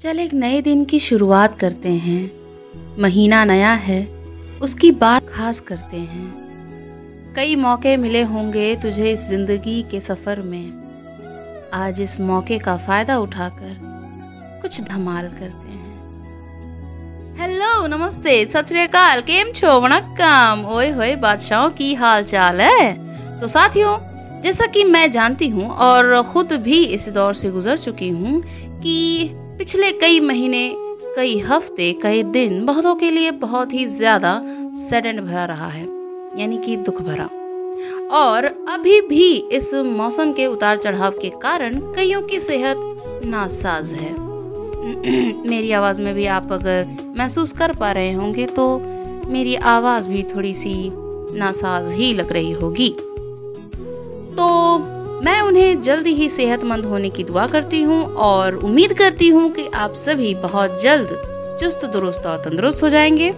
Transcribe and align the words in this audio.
चल 0.00 0.18
एक 0.18 0.32
नए 0.34 0.60
दिन 0.60 0.84
की 0.84 0.98
शुरुआत 1.00 1.54
करते 1.54 1.88
हैं। 1.88 2.30
महीना 2.98 3.44
नया 3.44 3.72
है, 3.72 4.02
उसकी 4.62 4.90
बात 4.92 5.28
खास 5.28 5.60
करते 5.60 5.96
हैं। 5.96 7.32
कई 7.36 7.56
मौके 7.56 7.96
मिले 7.96 8.22
होंगे 8.22 8.76
तुझे 8.76 9.10
इस 9.12 9.26
ज़िंदगी 9.28 9.82
के 9.82 10.00
सफ़र 10.00 10.40
में। 10.42 10.72
आज 11.74 12.00
इस 12.00 12.20
मौके 12.20 12.58
का 12.58 12.76
फ़ायदा 12.76 13.18
उठाकर 13.18 13.76
कुछ 14.62 14.80
धमाल 14.80 15.28
करते 15.28 15.72
हैं। 15.72 15.98
हेलो, 17.40 17.86
नमस्ते, 17.86 18.44
सत 18.46 18.68
श्रीकाल 18.68 19.20
केम 19.20 19.52
छो? 19.52 19.78
वणक्कम। 19.80 20.64
ओए 20.68 20.90
होए, 20.90 21.14
बादशाहों 21.16 21.70
की 21.70 21.94
हाल 21.94 22.24
चाल 22.24 22.60
है? 22.60 22.92
तो 23.40 23.48
साथियों, 23.48 23.96
जैसा 24.42 24.66
कि 24.66 24.84
मैं 24.84 25.10
जानती 25.12 25.48
हूँ 25.48 25.68
और 25.68 26.22
खुद 26.22 26.52
भी 26.52 26.84
इस 26.84 27.08
दौर 27.08 27.34
से 27.34 27.50
गुजर 27.50 27.76
चुकी 27.76 28.08
हूँ 28.08 28.42
कि 28.82 29.30
पिछले 29.60 29.90
कई 29.92 30.20
महीने, 30.20 30.60
कई 31.16 31.38
हफ़्ते, 31.38 31.92
कई 31.92 32.22
दिन 32.22 32.64
बहुतों 32.66 32.94
के 32.94 33.10
लिए 33.10 33.30
बहुत 33.30 33.72
ही 33.72 33.84
ज़्यादा 33.86 34.32
सडन 34.80 35.20
भरा 35.20 35.44
रहा 35.44 35.68
है, 35.68 35.82
यानी 36.38 36.58
कि 36.58 36.76
दुख 36.76 37.00
भरा। 37.02 37.24
और 38.16 38.44
अभी 38.68 39.00
भी 39.00 39.26
इस 39.52 39.72
मौसम 39.74 40.32
के 40.32 40.46
उतार 40.46 40.76
चढ़ाव 40.76 41.10
के 41.12 41.30
कारण 41.42 41.78
कईयों 41.94 42.22
की 42.22 42.40
सेहत 42.40 43.22
नासाज 43.24 43.92
है। 43.92 44.12
मेरी 45.48 45.72
आवाज़ 45.72 46.00
में 46.02 46.14
भी 46.14 46.26
आप 46.26 46.52
अगर 46.52 46.96
महसूस 47.18 47.52
कर 47.52 47.72
पा 47.72 47.92
रहे 47.92 48.12
होंगे 48.12 48.46
तो 48.46 48.66
मेरी 49.28 49.54
आवाज़ 49.54 50.08
भी 50.08 50.22
थोड़ी 50.34 50.54
सी 50.54 50.74
नासाज 51.38 51.92
ही 51.92 52.12
लग 52.14 52.32
रही 52.32 52.52
होगी। 52.52 52.88
तो 54.36 54.48
मैं 55.24 55.40
उन्हें 55.40 55.82
जल्दी 55.82 56.10
ही 56.10 56.28
सेहतमंद 56.28 56.84
होने 56.84 57.10
की 57.10 57.24
दुआ 57.24 57.46
करती 57.46 57.82
हूँ 57.82 58.14
और 58.14 58.54
उम्मीद 58.54 58.92
करती 58.92 59.28
हूँ 59.28 59.50
कि 59.50 59.68
आप 59.74 59.94
सभी 59.94 60.34
बहुत 60.34 60.82
जल्द 60.82 61.08
चुस्त, 61.60 61.84
दुरुस्त 61.84 62.26
और 62.26 62.36
तंदुरुस्त 62.36 62.82
हो 62.82 62.88
जाएँगे, 62.88 63.30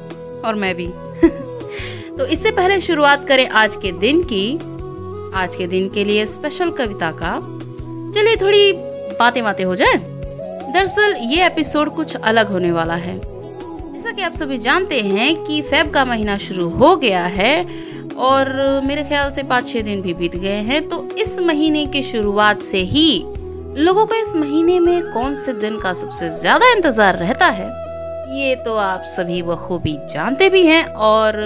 और 0.45 0.55
मैं 0.55 0.75
भी। 0.75 0.87
तो 2.19 2.27
इससे 2.27 2.51
पहले 2.51 2.81
शुरुआत 2.81 3.29
करें 3.29 3.49
आज 3.49 3.77
के 3.77 3.93
दिन 3.93 4.23
की, 4.23 4.57
आज 5.35 5.57
के 5.57 5.67
दिन 5.67 5.89
के 5.89 6.05
लिए 6.05 6.27
स्पेशल 6.27 6.71
कविता 6.71 7.13
का। 7.13 7.41
चलिए 8.15 8.37
थोड़ी 8.37 8.73
बातें 9.21 9.43
बातें 9.43 9.65
हो 9.65 9.77
जाए। 9.77 9.95
दरअसल 10.75 11.17
ये 11.21 11.47
एपिसोड 11.47 11.91
कुछ 11.91 12.17
अलग 12.17 12.49
होने 12.49 12.73
वाला 12.73 12.95
है। 12.95 13.21
जैसा 13.95 14.11
कि 14.11 14.23
आप 14.23 14.33
सभी 14.37 14.59
जानते 14.59 15.01
हैं 15.01 15.45
कि 15.45 15.63
फेब 15.63 15.91
का 15.91 16.05
महीना 16.05 16.39
शुरू 16.39 16.69
हो 16.69 16.97
गया 16.97 17.25
है 17.25 17.67
और 18.17 18.51
मेरे 18.85 19.03
ख्याल 19.05 19.31
से 19.33 19.43
पाँच 19.43 19.73
छः 19.73 19.83
दिन 19.83 20.03
भी 20.03 20.15
बीत 20.15 20.37
गए 20.37 20.61
हैं 20.63 20.89
तो 20.89 21.03
इस 21.19 21.39
महीने 21.41 21.85
की 21.87 22.03
शुरुआत 22.03 22.63
से 22.63 22.79
ही 22.87 23.23
लोगों 23.77 24.07
को 24.07 24.15
इस 24.15 24.35
महीने 24.37 24.79
में 24.81 25.13
कौन 25.13 25.35
से 25.35 25.53
दिन 25.55 25.79
का 25.81 25.93
सबसे 25.95 26.31
ज़्यादा 26.31 26.73
इंतज़ार 26.73 27.17
रहता 27.17 27.47
है, 27.49 27.67
ये 28.39 28.55
तो 28.65 28.75
आप 28.77 29.05
सभी 29.09 29.43
बखूबी 29.43 29.97
जानते 30.13 30.49
भी 30.51 30.65
हैं 30.67 30.85
और 30.85 31.37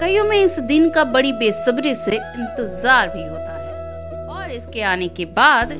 कईयों 0.00 0.24
में 0.24 0.36
इस 0.36 0.58
दिन 0.60 0.88
का 0.90 1.04
बड़ी 1.06 1.32
बेसब्री 1.34 1.94
से 1.94 2.14
इंतज़ार 2.14 3.08
भी 3.08 3.22
होता 3.22 3.52
है। 3.52 4.26
और 4.28 4.50
इसके 4.50 4.82
आने 4.84 5.08
के 5.10 5.24
बाद 5.36 5.72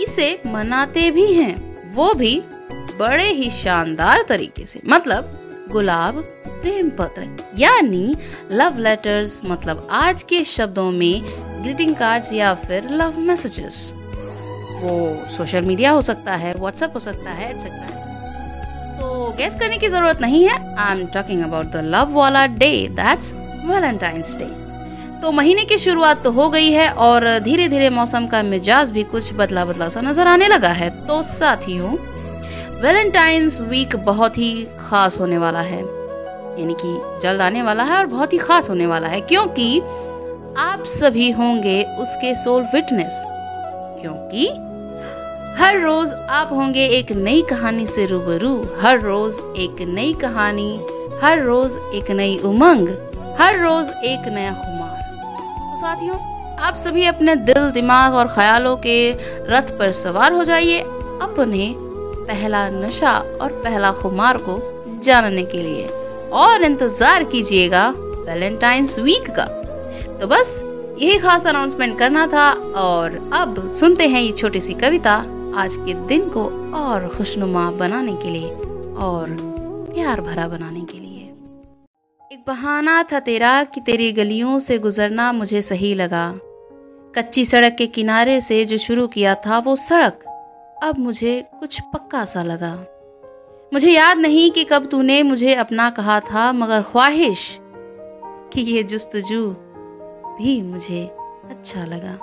इसे 0.00 0.38
मनाते 0.46 1.10
भी 1.10 1.32
हैं, 1.32 1.94
वो 1.94 2.12
भी 2.14 2.40
बड़े 2.98 3.24
ही 3.24 3.50
शानदार 3.52 4.24
तरीके 4.28 4.66
से 4.66 4.80
मतलब 4.86 5.30
गुलाब 5.72 6.24
प्रेम 6.60 6.88
पत्र, 6.98 7.26
यानी 7.58 8.14
लव 8.52 8.78
लेटर्स 8.78 9.40
मतलब 9.44 9.86
आज 9.92 10.22
के 10.22 10.42
शब्दों 10.46 10.90
में 10.92 11.22
ग्रीटिंग 11.62 11.94
कार्ड्स 11.96 12.32
या 12.32 12.52
फिर 12.56 12.88
लव 12.92 13.18
मैसेजेस 13.20 13.92
वो 14.82 14.92
सोशल 15.30 15.64
मीडिया 15.64 15.90
हो 15.90 16.02
सकता 16.02 16.34
है 16.36 16.52
व्हाट्सएप 16.54 16.92
हो 16.94 17.00
सकता 17.00 17.30
है 17.30 17.50
एटसेट्रा 17.50 17.98
तो 19.00 19.30
गैस 19.38 19.54
करने 19.60 19.76
की 19.78 19.88
ज़रूरत 19.88 20.20
नहीं 20.20 20.42
है। 20.44 20.56
I 20.76 21.00
am 21.00 21.06
talking 21.14 21.42
about 21.44 21.66
the 21.66 21.82
love 21.86 22.12
वाला 22.14 22.46
डे 22.56 22.72
दैट्स 22.94 23.32
वैलेंटाइंस 23.66 24.36
डे 24.38 24.48
तो 25.20 25.30
महीने 25.32 25.64
की 25.64 25.78
शुरुआत 25.78 26.22
तो 26.24 26.30
हो 26.32 26.48
गई 26.50 26.70
है 26.72 26.88
और 27.06 27.28
धीरे 27.40 27.68
धीरे 27.68 27.88
मौसम 27.90 28.26
का 28.26 28.42
मिजाज 28.42 28.90
भी 28.90 29.02
कुछ 29.06 29.32
बदला 29.34 29.64
बदला 29.64 29.88
सा 29.88 30.00
नज़र 30.00 30.26
आने 30.26 30.48
लगा 30.48 30.72
है। 30.74 30.88
तो 31.06 31.22
साथियों 31.24 31.96
वैलेंटाइंस 32.82 33.60
वीक 33.62 33.96
बहुत 34.04 34.38
ही 34.38 34.52
खास 34.80 35.18
होने 35.20 35.38
वाला 35.38 35.60
है। 35.62 35.82
यानी 36.60 36.74
कि 36.80 37.20
जल्द 37.22 37.40
आने 37.40 37.62
वाला 37.62 37.84
है 37.84 37.98
और 37.98 38.06
बहुत 38.06 38.32
ही 38.32 38.38
खास 38.38 38.70
होने 38.70 38.86
वाला 38.86 39.08
है, 39.08 39.20
क्योंकि 39.22 39.80
आप 40.58 40.84
सभी 40.88 41.30
होंगे 41.30 41.82
उसके 42.00 42.34
सोल 42.36 42.62
विटनेस 42.74 43.22
क्योंकि 44.02 44.46
हर 45.58 45.80
रोज 45.80 46.12
आप 46.30 46.52
होंगे 46.52 46.86
एक 46.88 47.12
नई 47.12 47.42
कहानी 47.42 47.86
से 47.86 48.06
रूबरू, 48.06 48.54
हर 48.80 49.00
रोज 49.00 49.38
एक 49.58 49.80
नई 49.88 50.12
कहानी, 50.14 50.70
हर 51.22 51.42
रोज 51.42 51.76
एक 51.94 52.10
नई 52.10 52.38
उमंग, 52.44 52.88
हर 53.40 53.58
रोज 53.58 53.90
एक 54.04 54.28
नया 54.28 54.52
खुमार। 54.52 54.90
तो 54.90 55.76
साथियों, 55.76 56.16
आप 56.58 56.74
सभी 56.76 57.06
अपने 57.06 57.34
दिल, 57.36 57.70
दिमाग 57.70 58.14
और 58.14 58.28
ख्यालों 58.34 58.76
के 58.76 59.10
रथ 59.50 59.78
पर 59.78 59.92
सवार 59.94 60.32
हो 60.32 60.44
जाइए 60.44 60.80
अपने 60.80 61.74
पहला 61.76 62.68
नशा 62.70 63.16
और 63.40 63.60
पहला 63.64 63.92
खुमार 63.92 64.38
को 64.38 64.58
जानने 65.04 65.44
के 65.44 65.62
लिए। 65.62 65.86
और 66.34 66.62
इंतज़ार 66.62 67.24
कीजिएगा 67.24 67.88
वैलेंटाइंस 67.90 68.98
वीक 68.98 69.30
का। 69.30 69.44
तो 70.20 70.26
बस, 70.26 70.60
यही 70.98 71.18
खास 71.18 71.46
अनाउंसमेंट 71.46 71.98
करना 71.98 72.26
था 72.26 72.50
और 72.80 73.16
अब 73.32 73.68
सुनते 73.76 74.08
हैं 74.08 74.20
ये 74.22 74.32
छोटी 74.32 74.60
सी 74.60 74.74
कविता 74.74 75.14
आज 75.56 75.76
के 75.76 75.94
दिन 76.06 76.28
को 76.28 76.44
और 76.76 77.08
खुशनुमा 77.08 77.70
बनाने 77.70 78.16
के 78.16 78.30
लिए 78.30 78.50
और 79.00 79.36
प्यार 79.94 80.20
भरा 80.20 80.46
बनाने 80.48 80.80
के 80.80 80.98
लिए। 80.98 81.08
एक 82.30 82.44
बहाना 82.46 83.02
था 83.02 83.20
तेरा 83.20 83.62
कि 83.64 83.80
तेरी 83.80 84.12
गलियों 84.12 84.58
से 84.58 84.78
गुजरना 84.78 85.32
मुझे 85.32 85.62
सही 85.62 85.94
लगा। 85.94 86.32
कच्ची 87.14 87.44
सड़क 87.44 87.74
के 87.78 87.86
किनारे 87.86 88.40
से 88.40 88.64
जो 88.64 88.78
शुरू 88.78 89.06
किया 89.06 89.34
था 89.46 89.58
वो 89.58 89.76
सड़क, 89.78 90.24
अब 90.82 90.98
मुझे 90.98 91.42
कुछ 91.60 91.80
पक्का 91.94 92.24
सा 92.24 92.42
लगा। 92.42 92.72
मुझे 93.72 93.90
याद 93.90 94.18
नहीं 94.18 94.50
कि 94.50 94.64
कब 94.64 94.86
तूने 94.86 95.22
मुझे 95.22 95.54
अपना 95.54 95.88
कहा 95.90 96.18
था, 96.20 96.52
मगर 96.52 96.82
ख्वाहिश 96.82 97.58
कि 98.52 98.60
ये 98.62 98.82
जुस्तजू 98.82 99.46
भी 100.38 100.60
मुझे 100.62 101.04
अच्छा 101.50 101.84
लगा। 101.84 102.18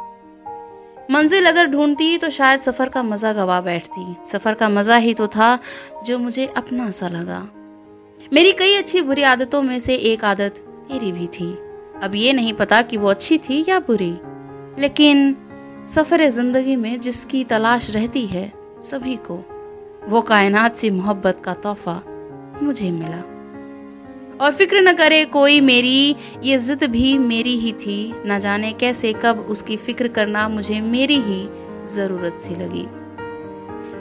मंजिल 1.11 1.45
अगर 1.45 1.67
ढूंढती 1.67 2.17
तो 2.17 2.29
शायद 2.29 2.59
सफ़र 2.59 2.89
का 2.89 3.03
मज़ा 3.03 3.33
गवा 3.33 3.61
बैठती। 3.61 4.15
सफ़र 4.27 4.53
का 4.53 4.69
मज़ा 4.69 4.97
ही 4.97 5.13
तो 5.13 5.27
था 5.27 5.57
जो 6.05 6.19
मुझे 6.19 6.45
अपना 6.57 6.91
सा 6.91 7.07
लगा। 7.09 7.39
मेरी 8.31 8.51
कई 8.53 8.75
अच्छी 8.75 9.01
बुरी 9.01 9.23
आदतों 9.23 9.61
में 9.61 9.79
से 9.79 9.95
एक 9.95 10.25
आदत 10.25 10.57
तेरी 10.87 11.11
भी 11.11 11.27
थी। 11.29 11.51
अब 12.03 12.15
ये 12.15 12.33
नहीं 12.33 12.53
पता 12.53 12.81
कि 12.81 12.97
वो 12.97 13.09
अच्छी 13.09 13.37
थी 13.39 13.65
या 13.69 13.79
बुरी, 13.81 14.15
लेकिन 14.79 15.35
सफ़र 15.89 16.29
ज़िंदगी 16.29 16.75
में 16.75 16.99
जिसकी 16.99 17.43
तलाश 17.43 17.89
रहती 17.89 18.25
है 18.27 18.51
सभी 18.83 19.15
को 19.27 19.43
वो 20.07 20.21
कायनात 20.21 20.75
से 20.75 20.89
मोहब्बत 20.89 21.41
का 21.43 21.53
तोहफा 21.53 22.01
मुझे 22.63 22.91
मिला। 22.91 23.33
और 24.41 24.51
फ़िक्र 24.51 24.81
न 24.81 24.93
करे, 24.93 25.25
कोई 25.25 25.61
मेरी 25.61 26.15
ये 26.43 26.57
जिद 26.59 26.83
भी 26.83 27.17
मेरी 27.17 27.57
ही 27.57 27.71
थी। 27.71 28.13
न 28.25 28.39
जाने 28.39 28.71
कैसे, 28.71 29.13
कब 29.13 29.39
उसकी 29.39 29.77
फ़िक्र 29.77 30.07
करना 30.07 30.49
मुझे 30.49 30.81
मेरी 30.81 31.19
ही 31.19 31.49
ज़रूरत 31.85 32.39
सी 32.41 32.55
लगी। 32.55 32.87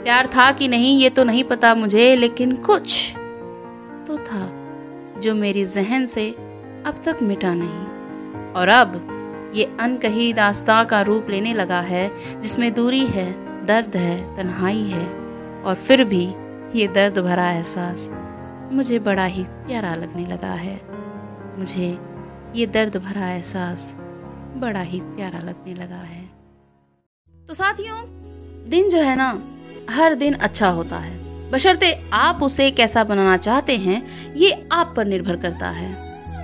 प्यार 0.04 0.26
था 0.26 0.52
कि 0.52 0.68
नहीं, 0.68 0.98
ये 0.98 1.10
तो 1.10 1.24
नहीं 1.24 1.44
पता 1.44 1.74
मुझे, 1.74 2.16
लेकिन 2.16 2.56
कुछ 2.56 3.12
तो 4.06 4.16
था 4.16 4.52
जो 5.18 5.34
मेरी 5.34 5.64
जहन 5.64 6.06
से 6.06 6.30
अब 6.86 7.02
तक 7.04 7.18
मिटा 7.22 7.54
नहीं। 7.54 8.52
और 8.52 8.68
अब 8.68 9.12
ये 9.54 9.76
अनकही 9.80 10.32
दास्तां 10.32 10.84
का 10.84 11.02
रूप 11.02 11.26
लेने 11.30 11.54
लगा 11.54 11.80
है, 11.80 12.10
जिसमें 12.40 12.74
दूरी 12.74 13.06
है, 13.06 13.32
दर्द 13.66 13.96
है, 13.96 14.36
तन्हाई 14.36 14.82
है। 14.82 15.25
और 15.64 15.74
फिर 15.74 16.04
भी 16.04 16.24
ये 16.78 16.88
दर्द 16.88 17.18
भरा 17.18 17.50
एहसास 17.50 18.10
मुझे 18.72 18.98
बड़ा 18.98 19.24
ही 19.24 19.42
प्यारा 19.42 19.94
लगने 19.94 20.26
लगा 20.26 20.52
है। 20.52 20.80
मुझे 21.58 21.98
ये 22.54 22.66
दर्द 22.66 22.96
भरा 22.96 23.28
एहसास 23.28 23.94
बड़ा 24.56 24.80
ही 24.80 25.00
प्यारा 25.00 25.38
लगने 25.38 25.74
लगा 25.74 25.96
है। 25.96 26.30
तो 27.48 27.54
साथियों, 27.54 27.98
दिन 28.68 28.88
जो 28.88 28.98
है 28.98 29.16
ना, 29.16 29.42
हर 29.90 30.14
दिन 30.14 30.34
अच्छा 30.34 30.68
होता 30.68 30.98
है। 30.98 31.50
बशर्ते 31.50 32.10
आप 32.12 32.42
उसे 32.42 32.70
कैसा 32.70 33.04
बनाना 33.04 33.36
चाहते 33.36 33.76
हैं, 33.76 34.02
ये 34.34 34.68
आप 34.72 34.94
पर 34.96 35.04
निर्भर 35.04 35.36
करता 35.36 35.70
है। 35.70 35.94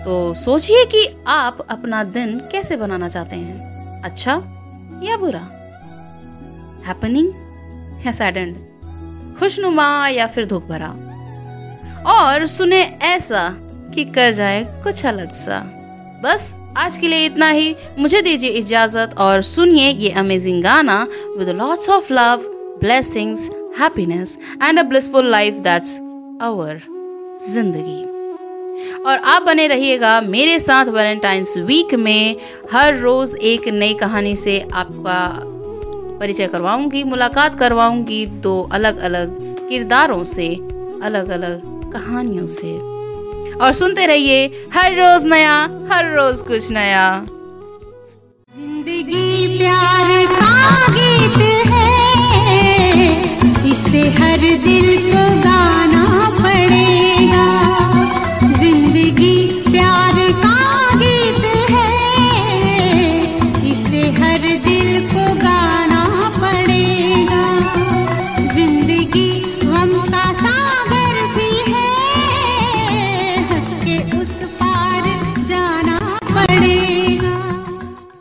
तो 0.05 0.35
सोचिए 0.35 0.85
कि 0.85 1.25
आप 1.27 1.61
अपना 1.61 2.05
दिन 2.05 2.39
कैसे 2.39 2.77
बनाना 2.77 3.09
चाहते 3.09 3.37
हैं। 3.37 4.03
अच्छा 4.03 4.33
या 5.03 5.17
बुरा? 5.17 5.49
हैपनिंग 6.87 7.33
या 8.07 8.13
सैडेंड 8.13 8.72
खुशनुमा 9.43 10.09
या 10.09 10.27
फिर 10.27 10.47
धूप 10.47 10.67
भरा। 10.67 10.89
और 12.13 12.47
सुने 12.47 12.83
ऐसा 13.03 13.49
कि 13.95 14.05
कर 14.05 14.31
जाए 14.33 14.65
कुछ 14.85 15.07
अलग 15.07 15.33
सा। 15.33 15.61
बस 16.25 16.55
आज 16.77 16.97
के 16.99 17.09
लिए 17.09 17.27
इतना 17.27 17.49
ही। 17.49 17.75
मुझे 17.99 18.23
दीजिए 18.23 18.51
इजाज़त 18.51 19.15
और 19.19 19.43
सुनिए 19.43 19.89
ये 19.91 20.11
अमेजिंग 20.11 20.63
गाना 20.63 21.07
with 21.39 21.49
lots 21.49 21.89
of 21.89 22.13
love 22.13 22.37
blessings 22.81 23.51
happiness, 23.81 24.33
and 24.61 24.79
a 24.79 24.83
blissful 24.85 25.25
life 25.25 25.61
that's 25.65 25.93
our 26.41 26.75
ज़िंदगी। 27.51 28.03
और 29.03 29.19
आप 29.19 29.43
बने 29.43 29.67
रहिएगा 29.67 30.21
मेरे 30.21 30.61
साथ 30.61 30.87
वैलेंटाइंस 30.87 31.57
वीक 31.57 31.95
में। 31.95 32.37
हर 32.73 32.99
रोज़ 32.99 33.37
एक 33.37 33.69
नई 33.69 33.95
कहानी 33.95 34.37
से 34.37 34.69
आपका 34.73 35.21
परिचय 36.23 36.47
करवाऊँगी, 36.47 37.03
मुलाकात 37.05 37.55
करवाऊँगी, 37.59 38.25
दो 38.43 38.53
अलग 38.73 38.99
अलग 39.01 39.31
किरदारों 39.69 40.23
से 40.25 40.47
अलग 41.05 41.29
अलग 41.29 41.63
कहानियों 41.93 42.47
से। 42.47 42.73
और 43.59 43.73
सुनते 43.73 44.05
रहिए, 44.07 44.45
हर 44.75 44.93
रोज 44.93 45.25
नया, 45.27 45.57
हर 45.93 46.13
रोज 46.17 46.41
कुछ 46.41 46.71
नया। 46.71 47.07
ज़िंदगी 48.51 49.59
प्यार 49.59 50.11
का 50.33 50.53
गीत 50.91 51.39
है, 51.69 51.91
इसे 53.73 54.09
हर 54.21 54.47
दिल 54.65 54.97
को 55.09 55.25
गाना 55.41 56.05